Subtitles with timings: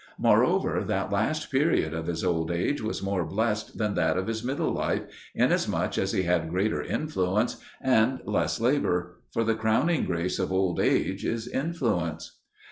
[0.17, 4.43] Moreover, that last period of his old age was more blessed than that of his
[4.43, 5.03] middle life,
[5.35, 9.19] inasmuch as he had greater influence and less labour.
[9.31, 12.39] For the crowning grace of old age is influence.